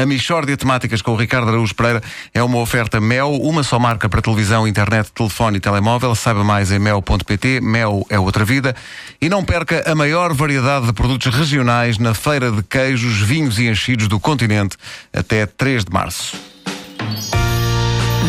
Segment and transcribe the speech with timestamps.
[0.00, 2.02] A Michórdia Temáticas com o Ricardo Araújo Pereira
[2.32, 6.14] é uma oferta Mel, uma só marca para televisão, internet, telefone e telemóvel.
[6.14, 7.60] Saiba mais em mel.pt.
[7.60, 8.74] Mel é outra vida.
[9.20, 13.68] E não perca a maior variedade de produtos regionais na Feira de Queijos, Vinhos e
[13.68, 14.74] Enchidos do continente
[15.12, 16.34] até 3 de março.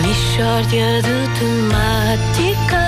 [0.05, 2.81] Michórdia de temáticas.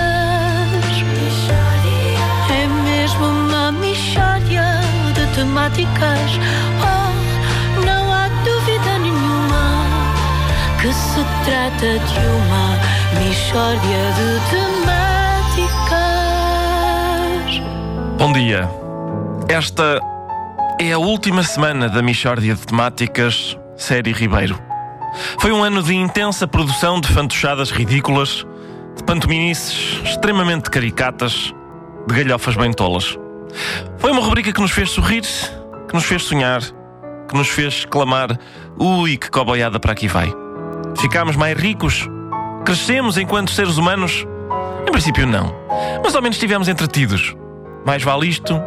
[2.52, 4.66] É mesmo uma michórdia
[5.14, 6.73] de temáticas.
[11.46, 12.80] Trata de uma
[13.24, 14.94] michórdia de temáticas.
[18.18, 18.70] Bom dia.
[19.50, 20.00] Esta
[20.80, 24.60] é a última semana da Michórdia de Temáticas Série Ribeiro.
[25.40, 28.46] Foi um ano de intensa produção de fantochadas ridículas,
[28.96, 31.54] de pantominices extremamente caricatas,
[32.08, 33.18] de galhofas bem tolas.
[33.98, 35.24] Foi uma rubrica que nos fez sorrir,
[35.88, 36.62] que nos fez sonhar,
[37.28, 38.40] que nos fez clamar:
[38.80, 40.43] ui, que coboiada para aqui vai.
[41.04, 42.10] Ficámos mais ricos?
[42.64, 44.26] Crescemos enquanto seres humanos?
[44.88, 45.54] Em princípio, não.
[46.02, 47.36] Mas ao menos estivemos entretidos.
[47.86, 48.58] Mais vale isto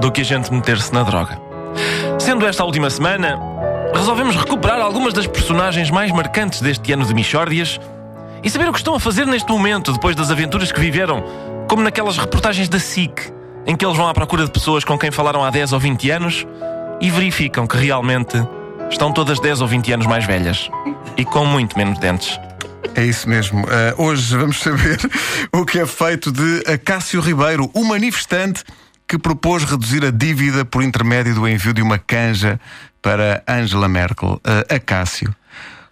[0.00, 1.36] do que a gente meter-se na droga.
[2.20, 3.36] Sendo esta a última semana,
[3.92, 7.80] resolvemos recuperar algumas das personagens mais marcantes deste ano de Michórdias
[8.44, 11.24] e saber o que estão a fazer neste momento, depois das aventuras que viveram,
[11.68, 13.34] como naquelas reportagens da SIC,
[13.66, 16.10] em que eles vão à procura de pessoas com quem falaram há 10 ou 20
[16.12, 16.46] anos
[17.00, 18.40] e verificam que realmente
[18.88, 20.70] estão todas 10 ou 20 anos mais velhas
[21.16, 22.38] e com muito menos dentes.
[22.94, 23.62] É isso mesmo.
[23.64, 24.98] Uh, hoje vamos saber
[25.52, 28.64] o que é feito de Acácio Ribeiro, o manifestante
[29.08, 32.60] que propôs reduzir a dívida por intermédio do envio de uma canja
[33.00, 34.40] para Angela Merkel.
[34.44, 35.34] Uh, Acácio,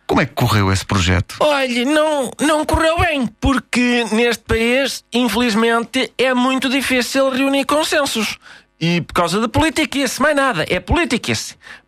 [0.06, 1.36] como é que correu esse projeto?
[1.38, 8.36] Olha, não, não correu bem, porque neste país, infelizmente, é muito difícil reunir consensos.
[8.80, 10.64] E por causa da política, mais nada.
[10.68, 11.32] É política.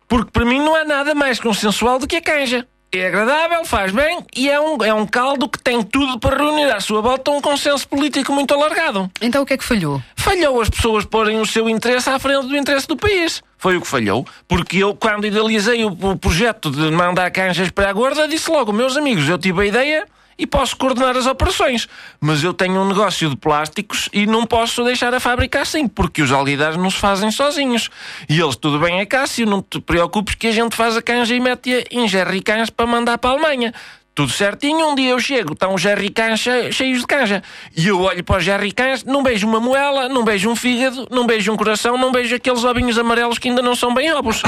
[0.07, 2.67] Porque para mim não há nada mais consensual do que a canja.
[2.95, 6.71] É agradável, faz bem e é um, é um caldo que tem tudo para reunir
[6.71, 9.09] à sua volta um consenso político muito alargado.
[9.19, 9.99] Então o que é que falhou?
[10.15, 13.41] Falhou as pessoas porem o seu interesse à frente do interesse do país.
[13.57, 17.89] Foi o que falhou, porque eu, quando idealizei o, o projeto de mandar canjas para
[17.89, 20.05] a gorda, disse logo, meus amigos, eu tive a ideia
[20.37, 21.87] e posso coordenar as operações.
[22.19, 26.21] Mas eu tenho um negócio de plásticos e não posso deixar a fábrica assim, porque
[26.21, 27.89] os alguidares não se fazem sozinhos.
[28.27, 31.35] E eles, tudo bem, é Cássio, não te preocupes que a gente faz a canja
[31.35, 33.73] e mete-a em jerrycans para mandar para a Alemanha.
[34.15, 36.39] Tudo certinho, um dia eu chego, estão os jerrycans
[36.71, 37.41] cheios de canja.
[37.75, 41.25] E eu olho para os jerrycans, não beijo uma moela, não beijo um fígado, não
[41.25, 44.43] beijo um coração, não beijo aqueles ovinhos amarelos que ainda não são bem ovos.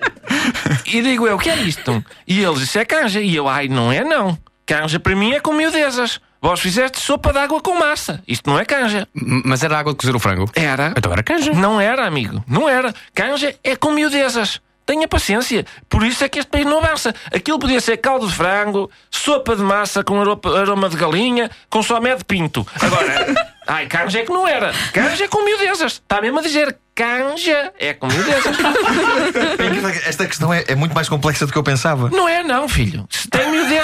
[0.86, 2.02] e digo eu, o que é isto?
[2.26, 3.20] E eles, isso é canja.
[3.20, 4.38] E eu, ai, não é não.
[4.68, 6.20] Canja para mim é com miudezas.
[6.42, 8.22] Vós fizeste sopa de água com massa.
[8.28, 9.08] Isto não é canja.
[9.14, 10.44] M- Mas era água de cozer o frango?
[10.54, 10.92] Era.
[10.96, 11.52] Então era canja.
[11.52, 12.44] Não era, amigo.
[12.46, 12.94] Não era.
[13.14, 14.60] Canja é com miudezas.
[14.84, 15.66] Tenha paciência.
[15.88, 17.14] Por isso é que este país não avança.
[17.34, 21.82] Aquilo podia ser caldo de frango, sopa de massa com aro- aroma de galinha, com
[21.82, 22.66] somé de pinto.
[22.80, 23.34] Agora,
[23.66, 24.72] ai, canja é que não era.
[24.92, 25.92] Canja é com miudezas.
[25.94, 28.56] Está mesmo a dizer canja é com miudezas.
[30.06, 32.08] Esta questão é, é muito mais complexa do que eu pensava.
[32.10, 33.06] Não é, não, filho.
[33.10, 33.77] Se tem miudezas,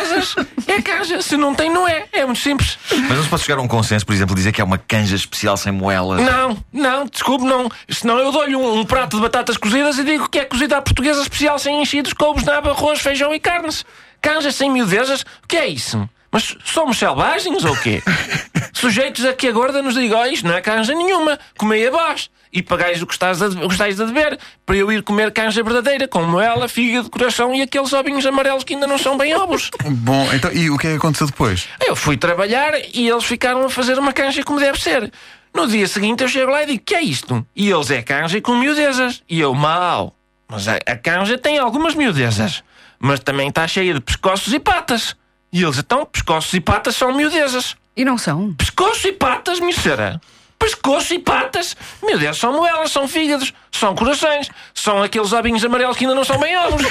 [0.66, 1.22] é canja.
[1.22, 2.06] Se não tem, não é.
[2.12, 2.78] É muito simples.
[2.91, 5.16] Mas não se pode chegar a um consenso, por exemplo, dizer que é uma canja
[5.16, 6.20] especial sem moelas.
[6.20, 7.69] Não, não, desculpe, não.
[7.88, 10.82] Senão eu dou-lhe um, um prato de batatas cozidas e digo que é cozida à
[10.82, 13.84] portuguesa especial sem enchidos, couves, nabo, arroz, feijão e carnes.
[14.20, 15.22] Canjas sem miudezas?
[15.22, 16.08] O que é isso?
[16.34, 18.02] Mas somos selvagens ou quê?
[18.72, 21.91] Sujeitos a que a gorda nos diga, oh, isto não é canja nenhuma, comei a
[21.92, 22.28] vós.
[22.54, 25.32] E pagais o que estás a, o que estás a dever para eu ir comer
[25.32, 29.34] canja verdadeira, com moela, fígado, coração e aqueles ovinhos amarelos que ainda não são bem
[29.34, 29.70] ovos.
[29.84, 31.69] Bom, então, e o que é que aconteceu depois?
[31.84, 35.12] Eu fui trabalhar e eles ficaram a fazer uma canja como deve ser.
[35.53, 37.44] No dia seguinte eu chego lá e digo: que é isto?
[37.56, 39.20] E eles é canja com miudezas.
[39.28, 40.14] E eu, mal.
[40.48, 42.62] Mas a, a canja tem algumas miudezas.
[43.00, 45.16] Mas também está cheia de pescoços e patas.
[45.53, 47.76] E eles, então, pescoços e patas são miudezas.
[47.97, 48.53] E não são?
[48.54, 50.20] Pescoço e patas, minha senhora.
[50.64, 51.76] Pescoço e patas.
[52.02, 56.25] Meu Deus, são moelas, são fígados, são corações, são aqueles ovinhos amarelos que ainda não
[56.25, 56.82] são bem ovos.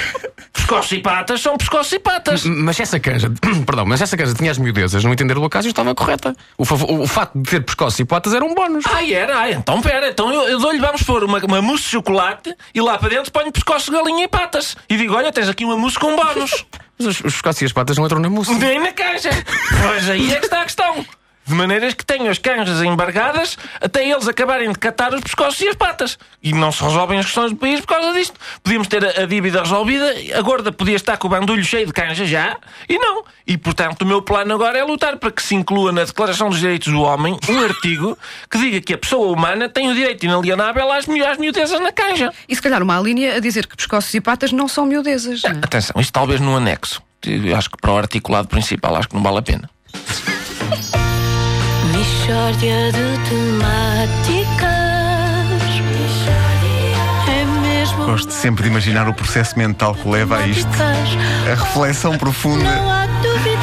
[0.52, 2.44] Pescoço e patas são pescoço e patas.
[2.44, 3.28] Mas essa canja,
[3.66, 6.36] perdão, mas essa canja tinha as miudezas, no entender do Acácio estava correta.
[6.56, 8.84] O, o, o facto de ter pescoços e patas era um bónus.
[8.86, 9.40] Ah, era?
[9.40, 12.80] Ah, então pera, então eu, eu dou-lhe, vamos pôr uma, uma mousse de chocolate e
[12.80, 14.76] lá para dentro ponho pescoço galinha e patas.
[14.88, 16.64] E digo, olha, tens aqui uma mousse com bónus.
[16.96, 18.54] Mas os, os pescoços e as patas não entram na mousse.
[18.54, 19.30] Nem na caixa.
[19.82, 21.04] Pois aí é que está a questão.
[21.46, 25.68] De maneiras que tenho as canjas embargadas até eles acabarem de catar os pescoços e
[25.68, 26.18] as patas.
[26.42, 28.34] E não se resolvem as questões do país por causa disto.
[28.62, 31.92] Podíamos ter a, a dívida resolvida, a gorda podia estar com o bandulho cheio de
[31.92, 32.56] canja já,
[32.88, 33.24] e não.
[33.46, 36.58] E portanto o meu plano agora é lutar para que se inclua na Declaração dos
[36.58, 38.18] Direitos do Homem um artigo
[38.50, 42.32] que diga que a pessoa humana tem o direito inalienável às, às miudezas na canja.
[42.48, 45.42] E se calhar uma linha a dizer que pescoços e patas não são miudezas.
[45.42, 45.54] não é?
[45.62, 47.02] Atenção, isto talvez num anexo.
[47.26, 49.70] Eu acho que para o articulado principal acho que não vale a pena.
[52.24, 54.64] Mishória de temáticas.
[57.28, 58.06] É mesmo.
[58.06, 60.66] Gosto sempre de imaginar o processo mental que leva a isto.
[60.72, 62.64] A reflexão profunda.
[62.64, 63.53] Não há dúvida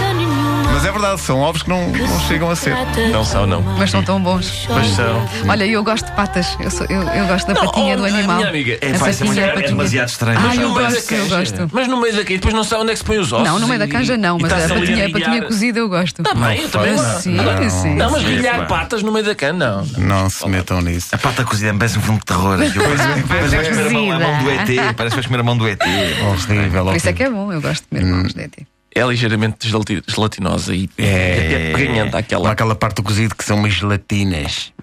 [0.91, 2.75] é verdade, são ovos que não, não chegam a ser.
[3.11, 3.61] Não são, não.
[3.61, 4.65] Mas são tão bons.
[4.67, 5.27] Pois são.
[5.47, 6.55] Olha, eu gosto de patas.
[6.59, 8.37] Eu, sou- eu- eu gosto da patinha oh, do animal.
[8.37, 9.69] minha amiga, É, a vai ser patinha, a é patinha.
[9.69, 10.39] demasiado estranho.
[10.39, 11.37] Ah, Mas eu no meio gosto, da eu canja.
[11.39, 11.69] gosto.
[11.73, 13.47] Mas no meio daqui, depois não sabe onde é que se põe os ossos.
[13.47, 16.23] Não, no meio da canja não, mas a patinha, a patinha cozida eu gosto.
[16.23, 17.21] Tá bem, eu também gosto.
[17.21, 17.69] sim, Não.
[17.69, 17.95] sim.
[17.95, 18.65] Não, mas Sim, rilhar pá.
[18.65, 20.21] patas no meio da cana, não.
[20.21, 21.09] Não se metam nisso.
[21.13, 22.59] A pata cozida me parece um filme de terror.
[22.61, 24.93] Eu- Parece que vais comer a mão, do ET.
[24.95, 25.81] Parece que vais comer a mão do ET.
[25.81, 26.85] Horrível.
[26.85, 28.53] Por isso é que é bom, eu gosto de comer mãos de ET.
[28.93, 31.69] É ligeiramente gelati- gelatinosa e É.
[31.69, 32.51] é peganhenta aquela.
[32.51, 34.73] aquela parte do cozido que são umas gelatinas.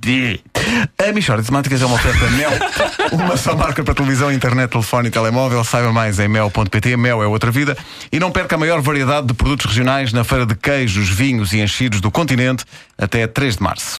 [0.00, 0.40] De-
[0.98, 2.50] A Michórdia de Temáticas é uma oferta Mel,
[3.12, 5.64] uma só marca para televisão, internet, telefone e telemóvel.
[5.64, 6.96] Saiba mais em mel.pt.
[6.96, 7.76] Mel é outra vida.
[8.12, 11.58] E não perca a maior variedade de produtos regionais na feira de queijos, vinhos e
[11.60, 12.64] enchidos do continente
[12.96, 13.94] até 3 de março.